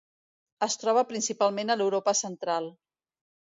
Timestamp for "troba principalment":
0.83-1.71